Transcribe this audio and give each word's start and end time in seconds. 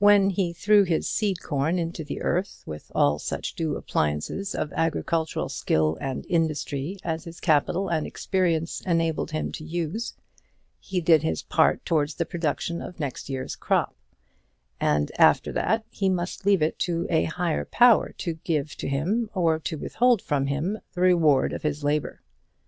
When 0.00 0.30
he 0.30 0.52
threw 0.52 0.82
his 0.82 1.08
seed 1.08 1.40
corn 1.40 1.78
into 1.78 2.02
the 2.02 2.20
earth 2.20 2.64
with 2.66 2.90
all 2.96 3.20
such 3.20 3.54
due 3.54 3.76
appliances 3.76 4.56
of 4.56 4.72
agricultural 4.72 5.48
skill 5.48 5.96
and 6.00 6.26
industry 6.28 6.98
as 7.04 7.22
his 7.22 7.38
capital 7.38 7.88
and 7.88 8.04
experience 8.04 8.80
enabled 8.84 9.30
him 9.30 9.52
to 9.52 9.62
use, 9.62 10.14
he 10.80 11.00
did 11.00 11.22
his 11.22 11.44
part 11.44 11.84
towards 11.86 12.14
the 12.16 12.26
production 12.26 12.82
of 12.82 12.98
next 12.98 13.28
year's 13.28 13.54
crop; 13.54 13.94
and 14.80 15.12
after 15.16 15.52
that 15.52 15.84
he 15.90 16.08
must 16.08 16.44
leave 16.44 16.60
it 16.60 16.76
to 16.80 17.06
a 17.08 17.22
higher 17.26 17.64
Power 17.64 18.10
to 18.18 18.34
give 18.42 18.74
to 18.78 18.88
him, 18.88 19.30
or 19.32 19.60
to 19.60 19.78
withhold 19.78 20.20
from 20.20 20.46
him, 20.48 20.80
the 20.94 21.02
reward 21.02 21.52
of 21.52 21.62
his 21.62 21.84
labour. 21.84 22.20